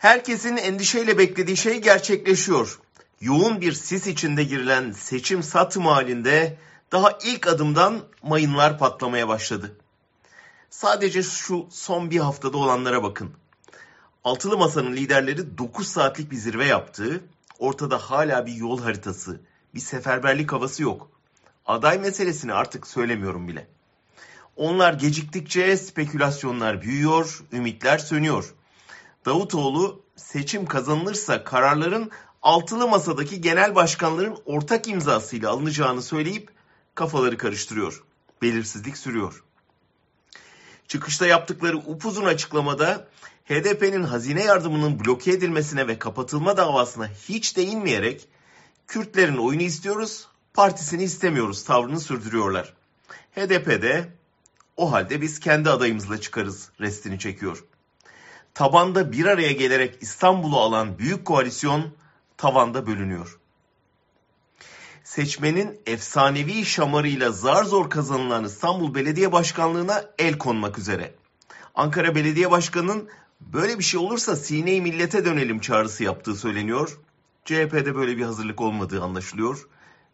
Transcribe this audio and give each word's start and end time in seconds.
Herkesin 0.00 0.56
endişeyle 0.56 1.18
beklediği 1.18 1.56
şey 1.56 1.80
gerçekleşiyor. 1.80 2.78
Yoğun 3.20 3.60
bir 3.60 3.72
sis 3.72 4.06
içinde 4.06 4.44
girilen 4.44 4.92
seçim 4.92 5.42
satım 5.42 5.86
halinde 5.86 6.58
daha 6.92 7.18
ilk 7.24 7.46
adımdan 7.46 8.00
mayınlar 8.22 8.78
patlamaya 8.78 9.28
başladı. 9.28 9.76
Sadece 10.70 11.22
şu 11.22 11.66
son 11.70 12.10
bir 12.10 12.18
haftada 12.18 12.56
olanlara 12.56 13.02
bakın. 13.02 13.30
Altılı 14.24 14.58
Masa'nın 14.58 14.96
liderleri 14.96 15.58
9 15.58 15.88
saatlik 15.88 16.30
bir 16.30 16.36
zirve 16.36 16.66
yaptı. 16.66 17.20
Ortada 17.58 17.98
hala 17.98 18.46
bir 18.46 18.54
yol 18.54 18.80
haritası, 18.80 19.40
bir 19.74 19.80
seferberlik 19.80 20.52
havası 20.52 20.82
yok. 20.82 21.10
Aday 21.66 21.98
meselesini 21.98 22.52
artık 22.52 22.86
söylemiyorum 22.86 23.48
bile. 23.48 23.66
Onlar 24.56 24.92
geciktikçe 24.92 25.76
spekülasyonlar 25.76 26.82
büyüyor, 26.82 27.44
ümitler 27.52 27.98
sönüyor. 27.98 28.54
Davutoğlu 29.24 30.02
seçim 30.16 30.66
kazanılırsa 30.66 31.44
kararların 31.44 32.10
altılı 32.42 32.88
masadaki 32.88 33.40
genel 33.40 33.74
başkanların 33.74 34.38
ortak 34.44 34.88
imzasıyla 34.88 35.50
alınacağını 35.50 36.02
söyleyip 36.02 36.50
kafaları 36.94 37.38
karıştırıyor. 37.38 38.04
Belirsizlik 38.42 38.96
sürüyor. 38.96 39.44
Çıkışta 40.88 41.26
yaptıkları 41.26 41.76
upuzun 41.76 42.24
açıklamada 42.24 43.08
HDP'nin 43.44 44.02
hazine 44.02 44.44
yardımının 44.44 45.04
bloke 45.04 45.32
edilmesine 45.32 45.88
ve 45.88 45.98
kapatılma 45.98 46.56
davasına 46.56 47.08
hiç 47.08 47.56
değinmeyerek 47.56 48.28
Kürtlerin 48.90 49.36
oyunu 49.36 49.62
istiyoruz, 49.62 50.28
partisini 50.54 51.02
istemiyoruz 51.02 51.64
tavrını 51.64 52.00
sürdürüyorlar. 52.00 52.74
HDP 53.36 53.66
de 53.66 54.08
o 54.76 54.92
halde 54.92 55.20
biz 55.20 55.40
kendi 55.40 55.70
adayımızla 55.70 56.20
çıkarız 56.20 56.68
restini 56.80 57.18
çekiyor. 57.18 57.64
Tabanda 58.54 59.12
bir 59.12 59.26
araya 59.26 59.52
gelerek 59.52 59.98
İstanbul'u 60.00 60.56
alan 60.56 60.98
büyük 60.98 61.24
koalisyon 61.24 61.94
tavanda 62.36 62.86
bölünüyor. 62.86 63.38
Seçmenin 65.04 65.80
efsanevi 65.86 66.64
şamarıyla 66.64 67.32
zar 67.32 67.64
zor 67.64 67.90
kazanılan 67.90 68.44
İstanbul 68.44 68.94
Belediye 68.94 69.32
Başkanlığı'na 69.32 70.04
el 70.18 70.38
konmak 70.38 70.78
üzere. 70.78 71.14
Ankara 71.74 72.14
Belediye 72.14 72.50
Başkanı'nın 72.50 73.08
böyle 73.40 73.78
bir 73.78 73.84
şey 73.84 74.00
olursa 74.00 74.36
sineyi 74.36 74.82
millete 74.82 75.24
dönelim 75.24 75.60
çağrısı 75.60 76.04
yaptığı 76.04 76.34
söyleniyor. 76.34 76.98
CHP'de 77.44 77.94
böyle 77.94 78.16
bir 78.16 78.22
hazırlık 78.22 78.60
olmadığı 78.60 79.02
anlaşılıyor. 79.02 79.68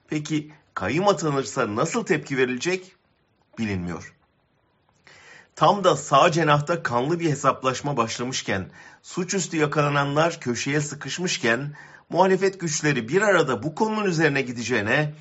Peki 0.08 0.52
kayyum 0.74 1.08
atanırsa 1.08 1.76
nasıl 1.76 2.04
tepki 2.04 2.36
verilecek 2.36 2.96
bilinmiyor. 3.58 4.15
Tam 5.56 5.84
da 5.84 5.96
sağ 5.96 6.30
cenahta 6.32 6.82
kanlı 6.82 7.20
bir 7.20 7.30
hesaplaşma 7.30 7.96
başlamışken, 7.96 8.70
suçüstü 9.02 9.56
yakalananlar 9.56 10.40
köşeye 10.40 10.80
sıkışmışken, 10.80 11.76
muhalefet 12.10 12.60
güçleri 12.60 13.08
bir 13.08 13.22
arada 13.22 13.62
bu 13.62 13.74
konunun 13.74 14.04
üzerine 14.04 14.42
gideceğine, 14.42 15.14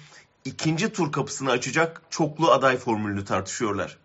ikinci 0.46 0.94
tur 0.94 1.12
kapısını 1.12 1.52
açacak 1.52 2.02
çoklu 2.10 2.52
aday 2.52 2.78
formülünü 2.78 3.26
tartışıyorlar. 3.26 3.98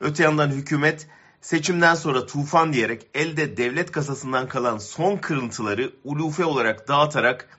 Öte 0.00 0.22
yandan 0.22 0.48
hükümet 0.50 1.06
seçimden 1.40 1.94
sonra 1.94 2.26
tufan 2.26 2.72
diyerek 2.72 3.06
elde 3.14 3.56
devlet 3.56 3.92
kasasından 3.92 4.48
kalan 4.48 4.78
son 4.78 5.16
kırıntıları 5.16 5.92
ulufe 6.04 6.44
olarak 6.44 6.88
dağıtarak 6.88 7.58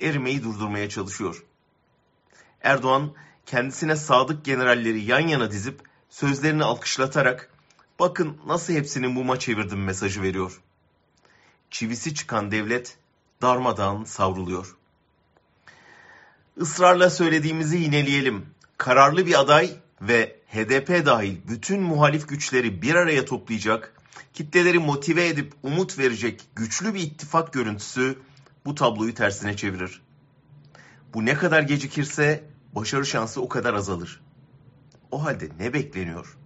erimeyi 0.00 0.42
durdurmaya 0.42 0.88
çalışıyor. 0.88 1.44
Erdoğan 2.62 3.12
kendisine 3.46 3.96
sadık 3.96 4.44
generalleri 4.44 5.00
yan 5.00 5.28
yana 5.28 5.50
dizip 5.50 5.90
sözlerini 6.10 6.64
alkışlatarak 6.64 7.50
bakın 8.00 8.36
nasıl 8.46 8.72
hepsini 8.72 9.06
muma 9.08 9.38
çevirdim 9.38 9.84
mesajı 9.84 10.22
veriyor. 10.22 10.60
Çivisi 11.70 12.14
çıkan 12.14 12.50
devlet 12.50 12.96
darmadağın 13.42 14.04
savruluyor. 14.04 14.76
Israrla 16.56 17.10
söylediğimizi 17.10 17.76
yineleyelim. 17.78 18.46
Kararlı 18.78 19.26
bir 19.26 19.40
aday 19.40 19.70
ve 20.02 20.36
HDP 20.48 21.06
dahil 21.06 21.36
bütün 21.48 21.82
muhalif 21.82 22.28
güçleri 22.28 22.82
bir 22.82 22.94
araya 22.94 23.24
toplayacak, 23.24 23.94
kitleleri 24.34 24.78
motive 24.78 25.28
edip 25.28 25.52
umut 25.62 25.98
verecek 25.98 26.42
güçlü 26.56 26.94
bir 26.94 27.00
ittifak 27.00 27.52
görüntüsü 27.52 28.18
bu 28.64 28.74
tabloyu 28.74 29.14
tersine 29.14 29.56
çevirir. 29.56 30.02
Bu 31.14 31.26
ne 31.26 31.34
kadar 31.34 31.62
gecikirse 31.62 32.44
başarı 32.74 33.06
şansı 33.06 33.40
o 33.40 33.48
kadar 33.48 33.74
azalır. 33.74 34.20
O 35.10 35.24
halde 35.24 35.48
ne 35.58 35.72
bekleniyor? 35.72 36.38